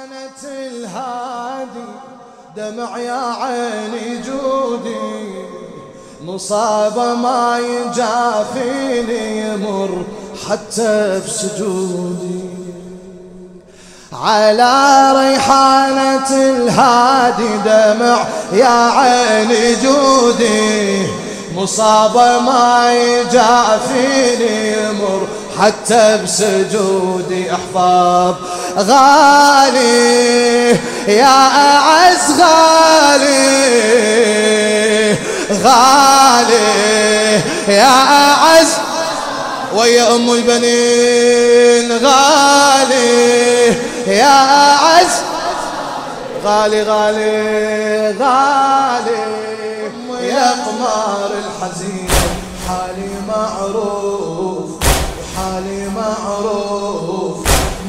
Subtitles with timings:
[0.00, 1.90] ريحانة الهادي
[2.56, 5.44] دمع يا عيني جودي.
[6.24, 10.04] مصابة ما يجافيني يمر
[10.48, 12.40] حتى بسجودي.
[14.12, 21.06] على ريحانة الهادي دمع يا عيني جودي.
[21.56, 25.28] مصابة ما يجافيني يمر
[25.60, 28.36] حتى بسجودي أحباب.
[28.78, 30.70] غالي
[31.08, 33.40] يا أعز غالي
[35.64, 36.60] غالي
[37.68, 38.68] يا أعز.
[39.74, 43.68] ويا أم البنين غالي
[44.06, 44.44] يا
[44.76, 45.14] أعز.
[46.44, 49.40] غالي غالي غالي.
[50.22, 52.08] يا قمار الحزين
[52.68, 54.19] حالي معروف.
[56.10, 57.36] معروف.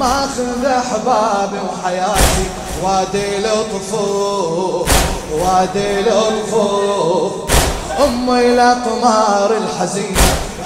[0.00, 2.46] ماخذ أحبابي وحياتي
[2.82, 4.90] وادي لطفوف
[5.32, 7.32] وادي لطفوف
[8.04, 10.16] أمي الاقمار الحزين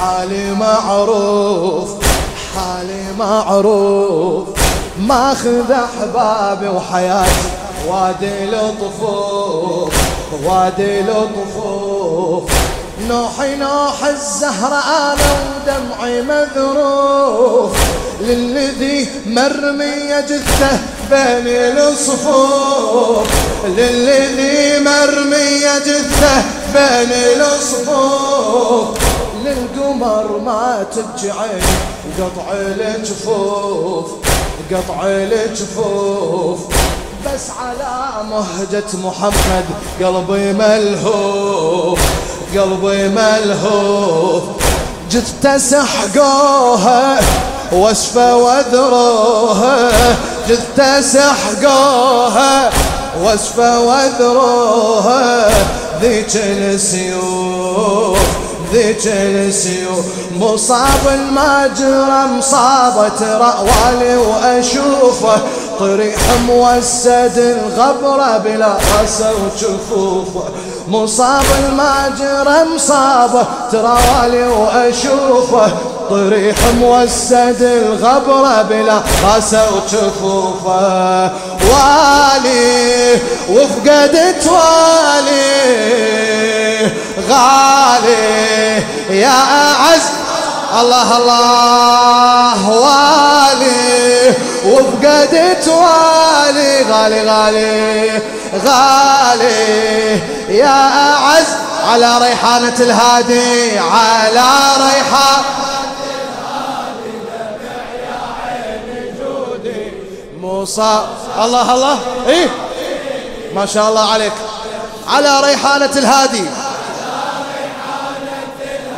[0.00, 1.88] حالي معروف
[2.56, 4.48] حالي معروف.
[4.98, 7.48] ماخذ أحبابي وحياتي
[7.88, 9.92] وادي لطفوف
[10.44, 12.44] وادي لطفوف
[13.08, 17.72] نوحي نوح الزهرة أنا ودمعي مذروف
[18.20, 20.78] للذي مرمي جثة
[21.10, 23.26] بين الصفوف
[23.64, 26.34] للذي مرمي جثة
[26.74, 28.98] بين الصفوف
[29.44, 31.74] للقمر ما تبكي عيني
[32.18, 34.06] قطع الجفوف
[34.72, 36.58] قطع الجفوف.
[37.26, 37.92] بس على
[38.30, 39.64] مهجة محمد
[40.00, 41.73] قلبي ملهوف.
[42.58, 44.42] قلبي ملهوف
[45.10, 47.20] جثة سحقوها
[47.72, 49.90] واسفة وذروها.
[50.48, 52.70] جثة سحقوها
[53.22, 55.48] واسفة وذروها.
[56.00, 58.18] ذيك السيوف
[58.72, 60.04] ذيك السيوف.
[60.40, 65.42] مصاب المجرى مصابة رأوالي وأشوفه.
[65.80, 70.44] طريح موسد الغبرة بلا رأسه وشفوفه
[70.88, 75.72] مصاب الماجر مصابه ترالي واشوفه
[76.10, 81.30] طريح موسد الغبرة بلا راسه وشفوفه
[81.70, 83.18] والي
[83.50, 85.44] وفقدت والي
[87.30, 90.02] غالي يا أعز
[90.80, 98.22] الله الله والي وفقدت والي غالي غالي
[98.64, 100.20] غالي.
[100.48, 101.46] يا أعز
[101.88, 105.44] على ريحانة الهادي على ريحانة
[110.40, 111.06] موسى
[111.38, 111.98] الله الله.
[112.26, 112.48] إيه؟
[113.54, 114.32] ما شاء الله عليك.
[115.08, 116.44] على ريحانة الهادي.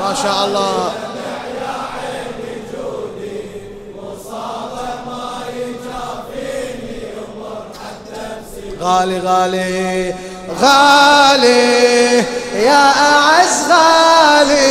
[0.00, 0.92] ما شاء الله.
[8.80, 10.14] غالي غالي
[10.60, 12.16] غالي
[12.54, 14.66] يا أعز غالي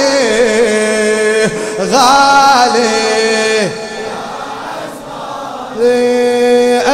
[1.80, 3.16] غالي.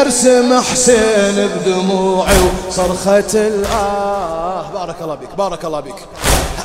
[0.02, 4.64] أرسم حسين بدموعي وصرخة الآه.
[4.74, 5.96] بارك الله بك بارك الله بك.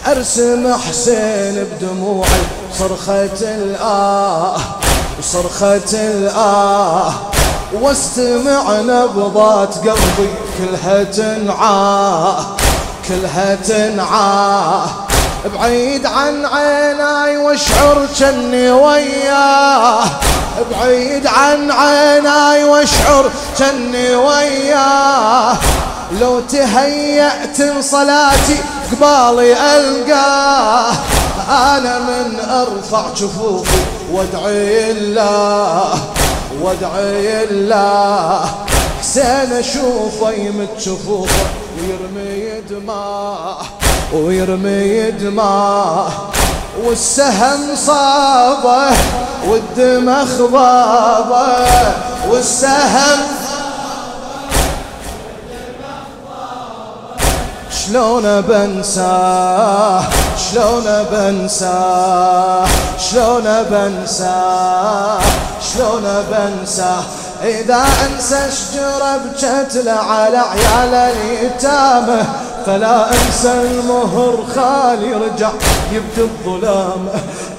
[0.06, 2.40] أرسم حسين بدموعي
[2.78, 4.56] صرخة الآه
[5.18, 7.12] وصرخة الآه.
[7.72, 12.46] واستمع نبضات قلبي كلها تنعاه
[13.08, 14.86] كلها تنعاه
[15.54, 20.04] بعيد عن عيناي واشعر جني وياه.
[20.70, 25.56] بعيد عن عيناي واشعر جني وياه.
[26.20, 28.58] لو تهيأت صلاتي
[28.92, 30.92] قبالي ألقاه
[31.48, 33.78] أنا من أرفع جفوفي
[34.12, 36.15] وأدعي الله.
[36.62, 38.44] وادعي الله
[39.00, 41.46] حسين اشوفه يمت شفوفه
[41.78, 43.56] ويرمي دماء
[44.12, 46.10] ويرمي دماء
[46.84, 48.96] والسهم صابه
[49.48, 51.66] والدم خضابه
[52.30, 53.18] والسهم
[57.70, 60.04] شلون بنساه
[60.36, 62.65] شلون بنساه.
[62.98, 65.20] شلون بنساه
[65.74, 67.02] شلون بنساه
[67.44, 72.22] إذا أنسى شجرة بجتله على عيال اليتامى
[72.66, 75.50] فلا أنسى المهر خالي رجع
[75.92, 77.08] يبدي الظلام.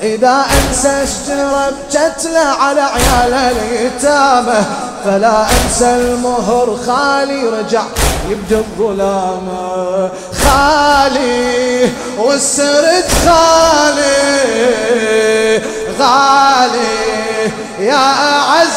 [0.02, 4.66] إذا أنسى شجرة بجتله على عيال اليتامى
[5.08, 6.78] فلا أنسى المهر.
[6.88, 7.84] خالي رجع
[8.30, 9.48] يبدأ الظلام.
[10.44, 14.18] خالي والسرد خالي
[16.00, 18.74] غالي يا أعز.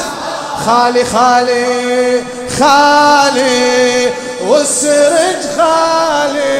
[0.66, 2.22] خالي خالي
[2.58, 4.10] خالي
[4.46, 6.54] والسرج خالي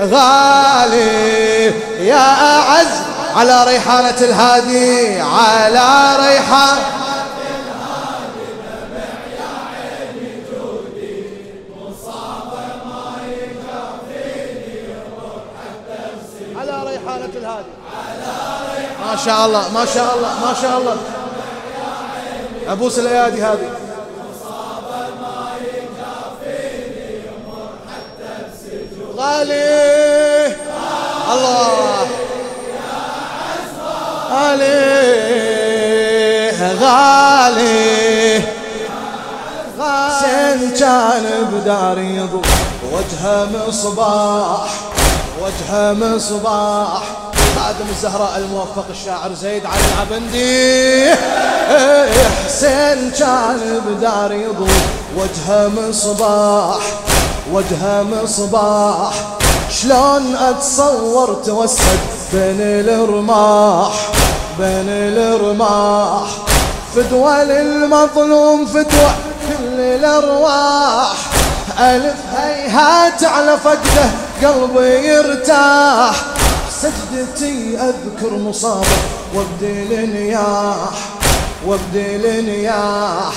[0.00, 2.94] غالي يا أعز.
[3.36, 7.03] على ريحانة الهادي على ريحانة
[19.00, 20.96] ما شاء الله ما شاء الله ما شاء الله.
[22.68, 23.70] ابوس الأيادي هذه.
[29.16, 30.56] غالي.
[31.32, 32.06] الله.
[34.30, 35.04] غالي.
[36.80, 38.42] غالي.
[40.20, 42.42] سن كان بدار يضو
[42.92, 44.70] وجهه مصباح.
[45.42, 47.02] وجهه مصباح.
[47.56, 51.14] خادم الزهراء الموفق الشاعر زيد علي العبندي.
[52.46, 54.66] حسين كان بدار يضو.
[55.16, 56.80] وجهه مصباح
[57.52, 59.14] وجهه مصباح.
[59.70, 61.98] شلون اتصور توسد
[62.32, 63.92] بين الرماح؟
[64.58, 66.28] بين الرماح.
[66.96, 69.10] فدوى للمظلوم فدوى
[69.48, 71.16] كل الأرواح.
[71.78, 74.10] ألف هيهات على فقده
[74.42, 76.24] قلبي يرتاح.
[76.82, 78.86] سجدتي أذكر مصابه
[79.34, 80.90] وابدي نياح
[81.66, 83.32] وابدي نياح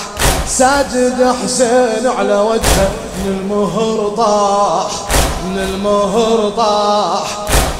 [0.48, 2.90] ساجد حسين على وجهه.
[3.26, 4.92] من المهر طاح.
[5.46, 7.28] من المهر طاح.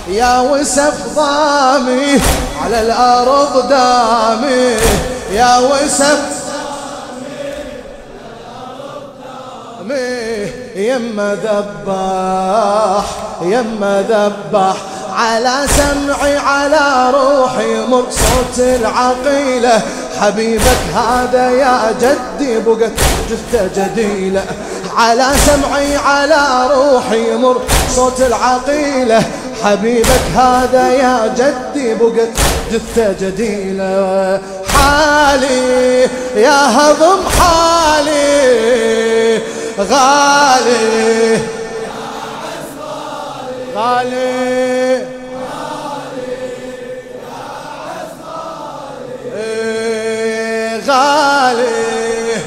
[0.08, 2.22] يا وسف ضامي.
[2.64, 4.78] على الأرض دامي.
[5.32, 6.37] يا وسف
[10.78, 13.06] يما ذباح
[13.42, 14.76] يما ذباح.
[15.14, 19.82] على سمعي على روحي مر صوت العقيلة.
[20.22, 22.92] حبيبك هذا يا جدي بقت
[23.30, 24.46] جثة جديلة.
[24.98, 27.62] على سمعي على روحي مر
[27.96, 29.24] صوت العقيلة.
[29.64, 32.30] حبيبك هذا يا جدي بقت
[32.72, 34.42] جثة جديلة.
[34.74, 36.02] حالي
[36.36, 39.17] يا هضم حالي.
[39.80, 41.40] غالي.
[43.76, 45.06] غالي.
[50.88, 52.42] غالي.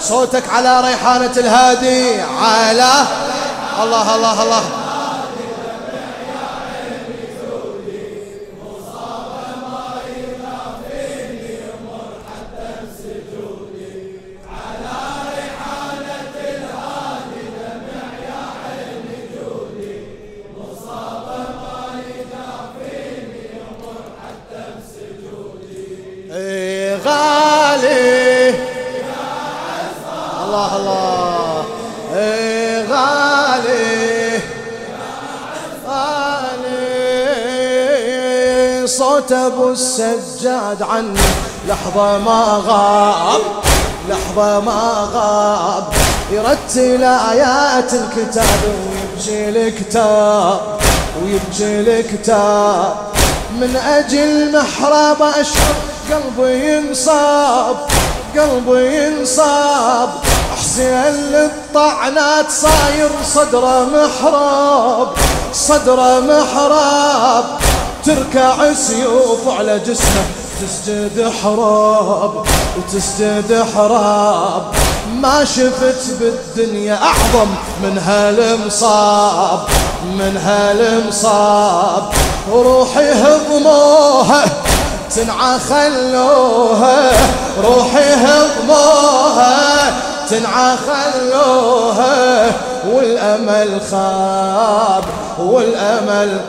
[0.00, 2.20] صوتك على ريحانة الهادي.
[2.20, 2.92] على.
[3.82, 4.83] الله الله الله.
[38.86, 41.20] صوت أبو السجاد عني
[41.68, 43.40] لحظة ما غاب
[44.08, 45.84] لحظة ما غاب.
[46.30, 50.60] يرتل آيات الكتاب ويبكي الكتاب
[51.22, 52.96] ويبكي الكتاب.
[53.60, 55.76] من أجل محراب أشرب
[56.10, 57.76] قلبي ينصاب
[58.36, 60.10] قلبي ينصاب.
[60.58, 65.08] حسين للطعنات صاير صدره محراب
[65.52, 67.44] صدره محراب.
[68.06, 70.24] تركع سيوف على جسمه.
[70.60, 72.44] تسجد حراب
[72.78, 74.62] وتسجد حراب.
[75.20, 77.48] ما شفت بالدنيا أعظم
[77.82, 79.60] من هالمصاب
[80.18, 82.02] من هالمصاب.
[82.52, 84.44] روحي هضموها
[85.16, 87.10] تنعى خلوها
[87.64, 89.92] روحي هضموها
[90.30, 92.46] تنعى خلوها
[92.86, 95.04] والأمل خاب
[95.38, 96.40] والأمل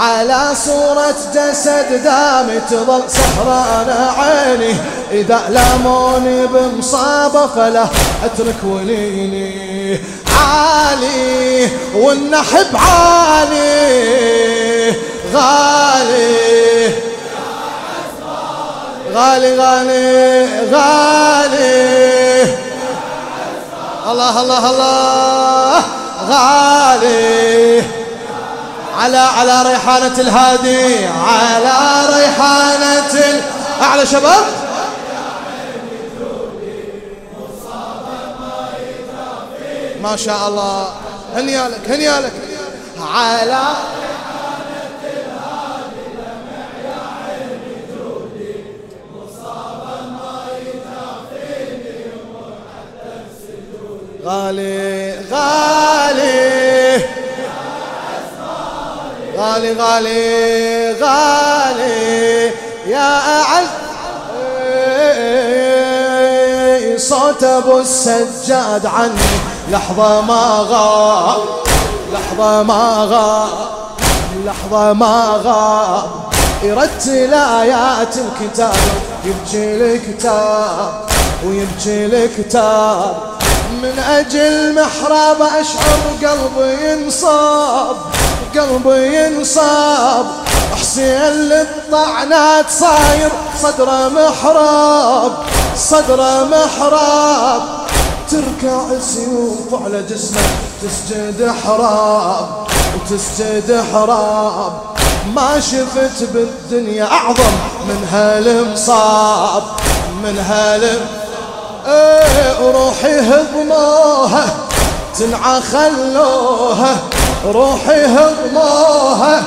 [0.00, 4.74] على صورة جسد دامي تظل سهرانة عيني.
[5.10, 7.86] إذا لاموني بمصابة فلا
[8.24, 10.00] أترك وليني.
[10.40, 13.74] عالي والنحب عالي.
[15.34, 16.88] غالي.
[19.14, 21.76] غالي غالي غالي.
[24.10, 25.82] الله الله الله.
[26.28, 28.05] غالي.
[28.96, 33.40] على على ريحانة الهادي على ريحانة ال...
[33.82, 34.44] أعلى شباب؟
[40.02, 40.92] ما شاء الله.
[41.34, 42.32] هنيالك هنيالك
[43.14, 43.62] على
[54.24, 56.55] غالي غالي.
[59.56, 62.50] غالي غالي غالي.
[62.86, 63.66] يا أعز.
[66.96, 69.36] صوت أبو السجاد عني
[69.70, 71.40] لحظة ما غاب
[72.12, 73.48] لحظة ما غاب
[74.46, 76.10] لحظة ما غاب.
[76.62, 78.76] يرتل آيات الكتاب
[79.24, 81.04] يبكي الكتاب
[81.44, 83.16] ويبكي الكتاب
[83.82, 87.96] من أجل محراب أشعر قلبي ينصاب
[88.54, 90.26] قلبي ينصاب.
[90.80, 93.30] حسين للطعنات صاير
[93.62, 95.32] صدره محراب
[95.76, 97.62] صدره محراب.
[98.30, 100.40] تركع سيوف على جسمه
[100.82, 102.48] تسجد حراب
[102.94, 104.72] وتسجد حراب
[105.34, 107.54] ما شفت بالدنيا أعظم
[107.88, 109.62] من هالمصاب
[110.22, 111.25] من هالمصاب
[111.88, 114.46] إيه روحي هضموها
[115.18, 116.96] تنعى خلوها.
[117.46, 119.42] روحي هضموها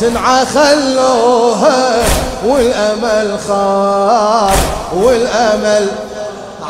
[0.00, 2.02] تنعى خلوها.
[2.46, 4.54] والأمل خاب
[4.96, 5.88] والأمل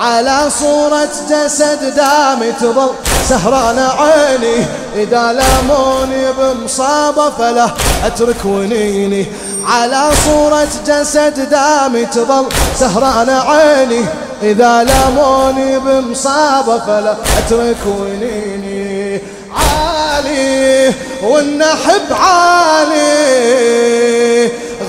[0.01, 2.91] على صورة جسد دام تظل.
[3.29, 7.69] سهران عيني إذا لاموني بمصابة فلا
[8.05, 9.27] أترك ونيني
[9.67, 12.47] على صورة جسد دام تظل.
[12.79, 14.05] سهران عيني
[14.43, 19.21] إذا لاموني بمصابة فلا أترك ونيني
[19.55, 23.03] عالي والنحب عالي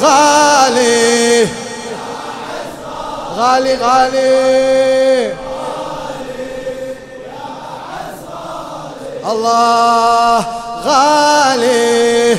[0.01, 1.47] غالي.
[3.37, 5.33] غالي غالي.
[9.31, 10.45] الله
[10.85, 12.37] غالي.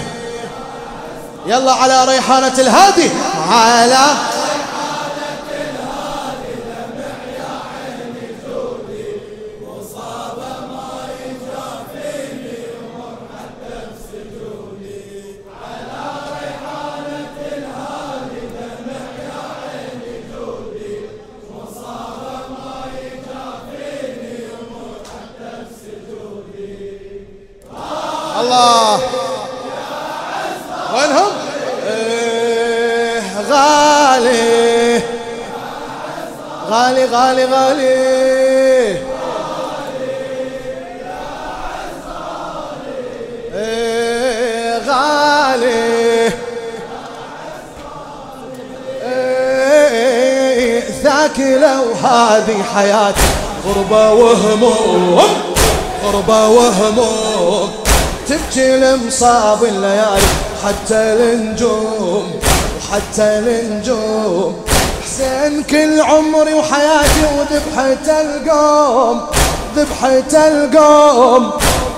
[1.47, 3.11] يلا على ريحانة الهادي
[3.51, 4.07] على
[28.85, 29.01] الله
[30.95, 31.33] وينهم؟
[31.89, 35.03] إيه غالي.
[36.71, 37.95] غالي غالي غالي.
[43.55, 46.33] إيه غالي.
[49.03, 50.83] إيه
[51.39, 53.21] لو هذه حياتي.
[53.67, 55.21] غربة وهموم.
[56.05, 57.84] غربة وهموم.
[58.29, 60.27] تبكي المصاب الليالي
[60.65, 62.41] حتى النجوم
[62.79, 64.65] وحتى النجوم.
[65.05, 69.27] حسين كل عمري وحياتي وذبحة القوم
[69.77, 71.51] ذبحة القوم.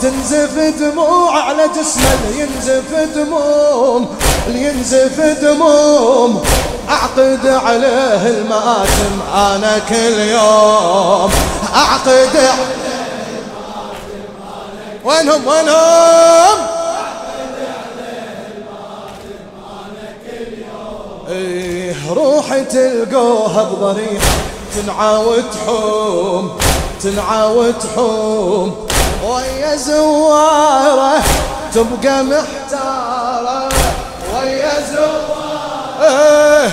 [0.02, 4.06] تنزف دموع على جسمه ينزف دموم
[4.49, 6.42] ينزف دموم.
[6.90, 11.30] أعقد عليه المآتم أنا كل يوم
[11.75, 12.28] أعقد
[15.06, 16.58] وينهم وينهم؟
[21.28, 24.22] إيه روحي تلقوها بضريح
[24.76, 26.58] تنعى وتحوم
[27.02, 28.86] تنعى وتحوم.
[29.28, 31.22] ويا زوارة
[31.75, 33.68] تبقى محتارة.
[34.34, 36.70] ويا زوارة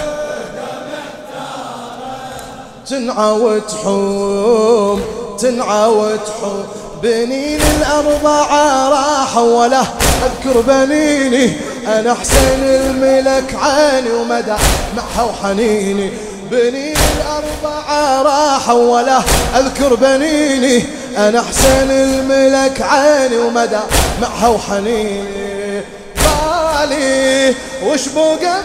[2.89, 5.01] تنعى وتحوم
[5.39, 6.82] تنعى وتحوم.
[7.03, 9.81] بنين الأربعة راحوا ولا
[10.25, 11.53] أذكر بنيني
[11.87, 14.55] أنا حسين الملك عيني ومدى
[14.97, 16.11] معها وحنيني.
[16.51, 19.19] بنين الأربعة راحوا ولا
[19.55, 20.85] أذكر بنيني
[21.17, 23.79] أنا حسين الملك عيني ومدى
[24.21, 25.81] معها وحنيني.
[26.25, 27.55] غالي
[27.85, 28.63] وش بقى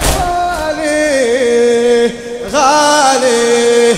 [0.68, 2.12] غالي؟
[2.52, 3.96] غالي.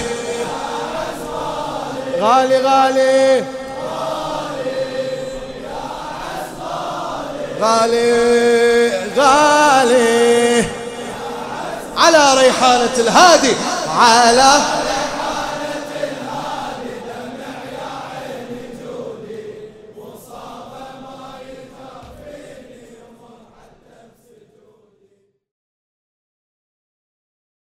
[2.20, 3.59] غالي غالي.
[7.60, 10.64] غالي غالي.
[11.96, 13.56] على ريحانة الهادي
[13.98, 14.52] على